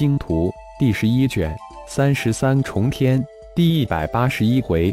[0.00, 0.48] 星图》
[0.78, 1.54] 第十一卷
[1.86, 3.22] 三十三重天
[3.54, 4.90] 第一百八十一回，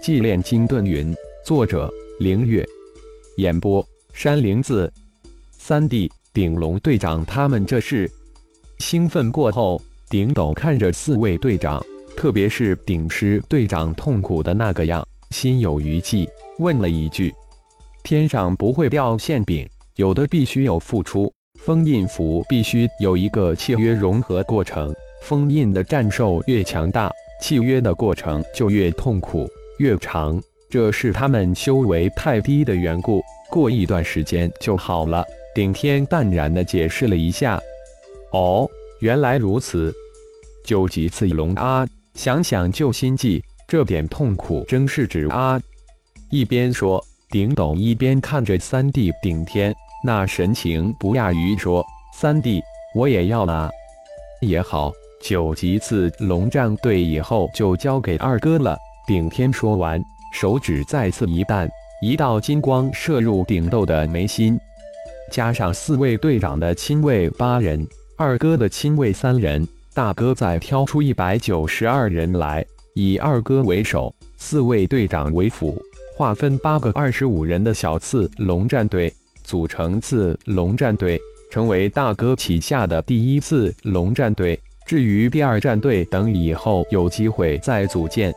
[0.00, 1.12] 祭炼金盾云。
[1.44, 1.90] 作者：
[2.20, 2.64] 凌月。
[3.38, 4.92] 演播：山灵子。
[5.50, 8.08] 三弟，顶龙队长他们这是
[8.78, 11.84] 兴奋过后，顶斗看着四位队长，
[12.16, 16.30] 特别是顶师队长痛苦的那个样，心有余悸，
[16.60, 17.34] 问了一句
[18.04, 21.28] ：“天上不会掉馅饼，有的必须有付出。”
[21.58, 27.10] 封印符必须有一个契约融合过程，封印的战兽越强大，
[27.42, 29.46] 契约的过程就越痛苦
[29.78, 30.40] 越长，
[30.70, 33.20] 这是他们修为太低的缘故。
[33.50, 35.24] 过一段时间就好了。
[35.54, 37.60] 顶天淡然的解释了一下。
[38.32, 38.68] 哦，
[39.00, 39.92] 原来如此。
[40.64, 45.60] 九级次龙啊，想想就心悸，这点痛苦真是值啊！
[46.30, 49.74] 一边说，顶斗一边看着三弟顶天。
[50.02, 51.84] 那神情不亚于说
[52.14, 52.62] ：“三弟，
[52.94, 53.70] 我也要了。”
[54.40, 58.76] 也好，九级次龙战队以后就交给二哥了。
[59.06, 60.00] 顶天说完，
[60.32, 61.68] 手指再次一弹，
[62.00, 64.58] 一道金光射入顶斗的眉心。
[65.32, 67.84] 加上四位队长的亲卫八人，
[68.16, 75.82] 二哥的亲卫三人，大哥再挑出一百九十二人来，以二哥为首，四位队长为辅，
[76.16, 79.12] 划分八个二十五人的小次龙战队。
[79.48, 81.18] 组成次龙战队，
[81.50, 84.60] 成为大哥旗下的第一次龙战队。
[84.86, 88.30] 至于第二战队等，以后有机会再组建。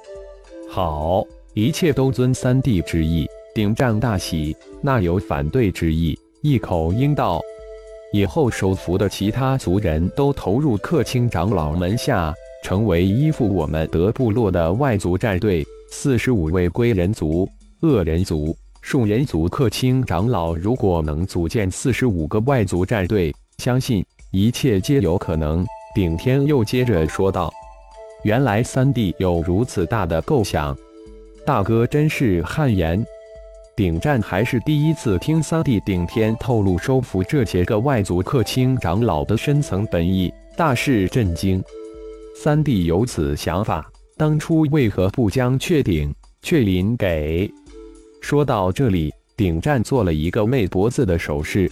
[0.70, 1.22] 好，
[1.54, 3.28] 一切都遵三弟之意。
[3.54, 6.18] 顶战大喜，那有反对之意？
[6.42, 7.42] 一口应道：
[8.14, 15.66] 以后收服的其他族人都投入克卿长老门下，成为依附我们德部落的外族战队。
[15.90, 17.46] 四十五位归人族、
[17.82, 18.56] 恶人族。
[18.82, 25.66] 树人族客卿长老如果能组建四十五个外族战队，相信一切皆有可能。
[25.94, 27.54] 顶天又接着说道
[28.24, 30.76] ：“原来三弟有如此大的构想，
[31.46, 33.06] 大哥真是汗颜。”
[33.78, 41.64] 顶战还是第一次听三弟顶天透露收服这些个外族客卿长老的深层本意，大是震惊。
[42.36, 47.50] 三弟有此想法，当初为何不将雀顶、雀林给？
[48.22, 51.70] 说到这里，顶战做了一个媚脖子的手势。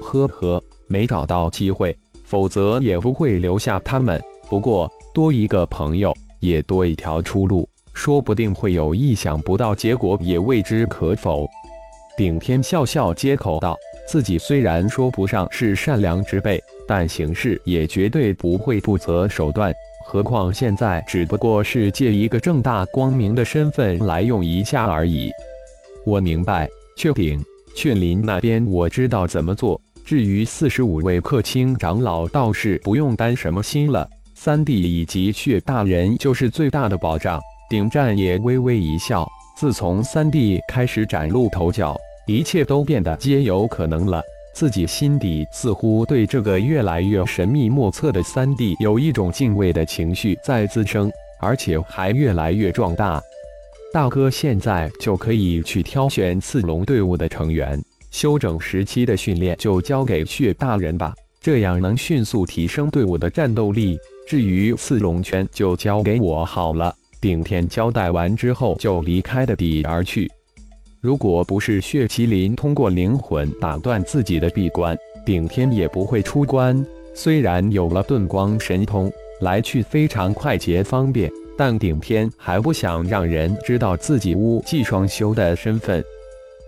[0.00, 1.94] 呵呵，没找到机会，
[2.24, 4.18] 否则也不会留下他们。
[4.48, 11.46] 不过多一个朋友，也多一条出路，说不定会有意想不到结果，也未知可否。
[12.16, 13.76] 顶天笑笑接口道
[14.08, 19.72] ：“自己虽然说不上是善良之辈，但行事也绝对不会不择手段。
[20.06, 25.30] 何况现在只不过是借一个正大光明的身份来用一下而已。”
[26.04, 27.40] 我明白，雀顶、
[27.76, 29.80] 雀林那边我知道怎么做。
[30.04, 34.08] 至于四十五位客卿长老，倒是不用担什么心了。
[34.34, 37.40] 三弟以及血大人就是最大的保障。
[37.70, 39.26] 顶战也微微一笑。
[39.56, 41.96] 自从三弟开始崭露头角，
[42.26, 44.20] 一切都变得皆有可能了。
[44.54, 53.22] 自己心底似乎对这个越来越神秘莫测的三弟有一种敬畏的情绪在滋生，而且还越来越壮大。
[53.92, 57.78] 大哥，现在就可以去挑选刺龙队伍的成员，
[58.10, 63.98] 休整时期的训练就交给血大人吧，这样能迅速提升队伍的战斗力。
[64.26, 66.94] 至于刺龙圈，就交给我好了。
[67.20, 70.30] 顶天交代完之后，就离开的地而去。
[71.02, 76.82] 如果不是血麒麟通过灵魂打断自己的闭关，顶天也不会出关。
[77.12, 81.30] 虽然有了遁光神通，来去非常快捷方便。
[81.56, 86.02] 但顶天还不想让人知道自己巫祭双修的身份。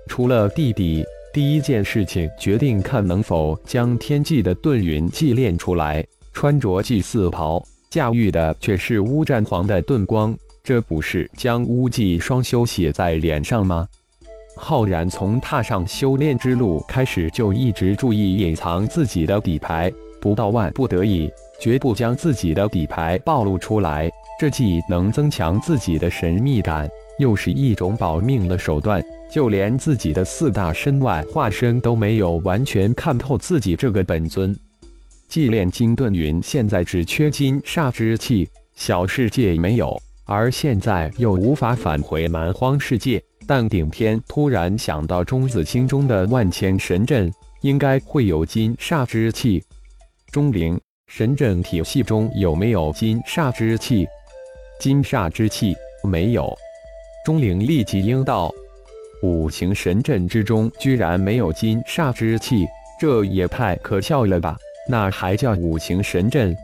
[0.06, 6.04] 除了弟弟，第一件事情决定看能否将天际的遁云祭炼出来。
[6.32, 13.86] 穿着祭祀袍，驾驭的却是乌战皇的遁光，这不是将巫祭双修写在脸上吗？
[14.56, 24.10] 浩然从踏上修炼之路开始，就一直注意隐藏自己的底牌，不到万不得已，绝不将自己的底牌暴露出来。
[24.44, 26.86] 这既能增强自己的神秘感，
[27.18, 29.02] 又是一种保命的手段。
[29.32, 34.54] 就连自己的四大身外化身都没有完全看透自己这个本尊。
[35.30, 43.22] 祭炼金盾云现在只缺金煞之气，小世界没有，而现在又无法返回蛮荒世界。
[43.46, 47.32] 但顶天突然想到钟子清中的万千神阵，
[47.62, 49.64] 应该会有金煞之气。
[50.30, 54.06] 钟灵神阵体系中有没有金煞之气？
[54.80, 56.54] 金煞之气没有，
[57.24, 58.52] 钟灵立即应道
[59.22, 62.66] ：“五行神阵之中居然没有金煞之气，
[63.00, 64.56] 这也太可笑了吧？
[64.88, 66.54] 那还叫五行神阵？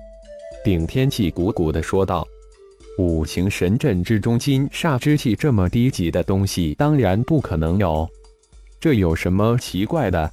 [0.63, 2.27] 顶天气鼓鼓的说道
[2.99, 8.07] ：“五行神阵之中，金煞之气这么低级的东西，当然不可能有。
[8.79, 10.31] 这有什么奇怪的？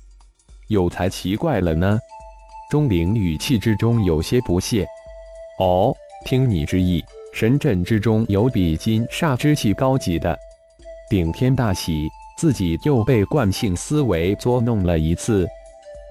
[0.68, 1.98] 有才奇怪了呢。”
[2.70, 4.86] 钟灵语气之中有些不屑。
[5.60, 5.96] “哦，
[6.26, 7.02] 听你之意，
[7.40, 10.36] 神阵之中有比金煞之气高级的。”
[11.08, 15.48] 顶天大喜，自己又被惯性思维捉弄了一次。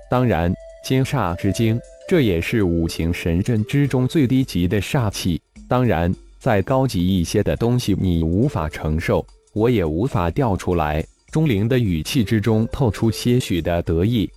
[0.08, 5.42] 当然，金煞之精，这也是五行神阵之中最低级的煞气。
[5.68, 11.04] 当然，再高级一些的东西你无法承受，我也无法调出来。
[11.32, 14.30] 钟灵的语气之中透出些许的得意。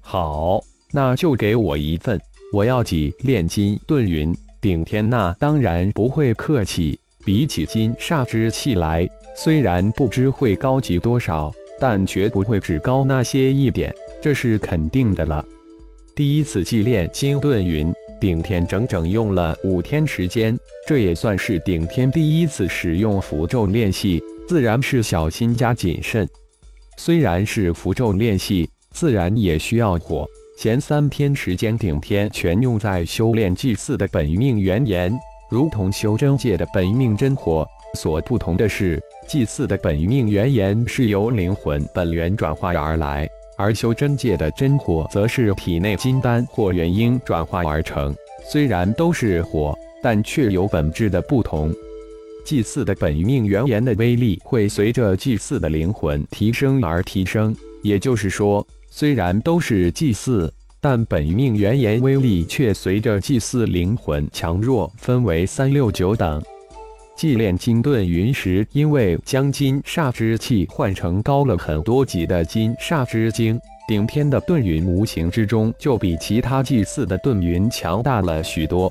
[0.00, 0.62] 好，
[0.92, 2.20] 那就给我一份，
[2.52, 4.32] 我要几炼金遁云。
[4.60, 9.08] 顶天那当然不会客气，比起金煞之气来。
[9.34, 15.42] 虽然不知会高级多少，但绝不会只高那些一点，这是肯定的了。
[16.14, 17.90] 第一次祭炼金盾云，
[18.20, 26.28] 顶天整整用了五天时间，这也算是顶天第一次使用符咒练习，自然是小心加谨慎。
[26.98, 30.28] 虽然是符咒练习，自然也需要火。
[30.62, 35.10] 前三天时间，顶天全用在修炼祭祀的本命元炎，
[35.48, 37.66] 如同修真界的本命真火。
[37.94, 39.02] 所不同的是。
[39.26, 43.26] 祭祀的本命元炎是由灵魂本源转化而来，
[43.56, 48.14] 而修真界的真火则是体内金丹或元婴转化而成。
[48.46, 51.72] 虽然都是火，但却有本质的不同。
[52.44, 66.42] 祭祀的本命元炎的威力会随着祭祀的灵魂提升而提升，也就是说，虽然都是祭祀，但本命元炎威力却随着祭祀灵魂强弱分为三六九等。
[67.16, 78.90] 祭炼金盾云时，因为将金煞之气换成高了很多级的金煞之精，顶天的盾云无形之中就比其他祭祀的盾云强大了许多。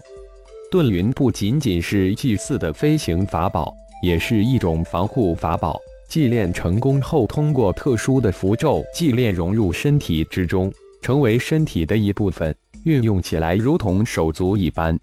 [0.72, 3.74] 盾云不仅仅是祭祀的飞行法宝，
[4.04, 5.80] 也是一种防护法宝。
[6.10, 10.74] 祭炼成功后，通过特殊的符咒祭炼融入身体之中，
[11.04, 12.54] 成为身体的一部分，
[12.84, 14.98] 运用起来如同手足一般。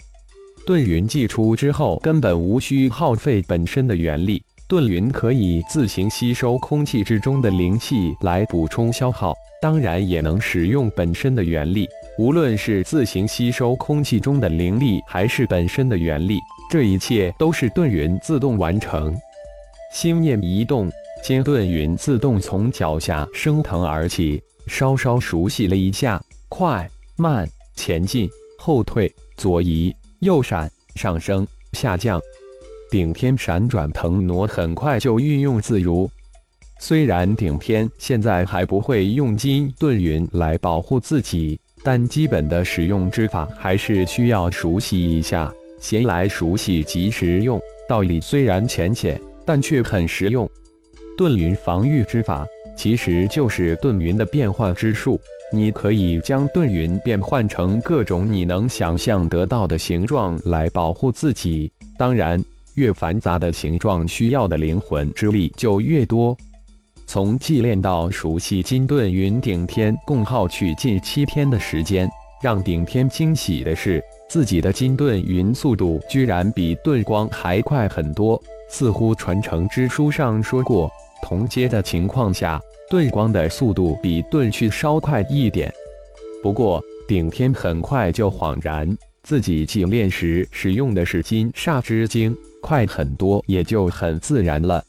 [0.67, 9.33] 遁云祭出之后，根本无需耗费本身的元力，遁云可以自行吸收空气之中的灵气来补充消耗，
[9.63, 11.87] 当然也能使用本身的元力。
[12.19, 19.17] 无论是自行吸收空气中的灵力，还是本身的元力，这一切都是遁云自动完成。
[19.97, 20.93] 心念一动，
[21.25, 28.29] 金盾云自动从脚下升腾而起，稍稍熟悉了一下，快慢、前进、
[28.59, 29.97] 后退、左移。
[30.19, 32.21] 右闪、上升、下降，
[32.91, 36.11] 顶天闪转腾挪，很快就运用自如。
[36.79, 45.51] 虽然顶天现在还不会用金盾云来保护自己，但基本的使用之法还是需要熟悉一下。
[45.81, 47.59] 闲来熟悉即时用，
[47.89, 50.47] 道理虽然浅显，但却很实用。
[51.17, 52.47] 遁云防御之法，
[52.77, 55.19] 其实就是遁云的变换之术。
[55.53, 61.71] 你可以将遁云变换成各种你能想象得到的形状来保护自己。
[61.97, 62.43] 当然，
[62.75, 66.37] 越繁杂的形状需要的灵魂之力就越多。
[67.07, 72.11] 从祭炼到熟悉金遁云，顶天共耗去近七天的时间。
[72.43, 78.41] 让顶天惊喜的是，自己的金遁云速度居然比遁光还快很多。
[78.69, 80.91] 似乎传承之书上说过，
[81.23, 82.61] 同阶的情况下。
[82.89, 85.75] 遁光的速度比遁去稍快一点，
[86.41, 92.33] 不过顶天很快就恍然，自己祭炼时使用的是金煞之精，
[92.63, 94.81] 快很多，也就很自然了。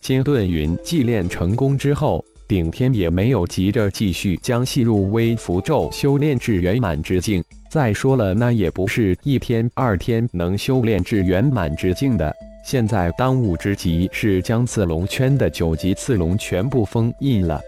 [0.00, 7.42] 金遁云祭炼成功之后，顶天也没有急着继续将细入微符咒修炼至圆满之境。
[7.68, 12.32] 再说了，那也不是一天二天能修炼至圆满之境的。
[12.64, 17.60] 现在当务之急是将次龙圈的九级次龙全部封印了。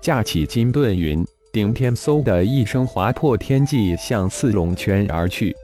[0.00, 5.54] 架起金盾云，顶天嗖的一声划破天际，向刺龙圈而去。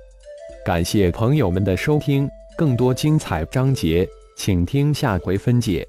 [0.64, 5.86] 感谢朋友们的收听，更多精彩章节，请听下回分解。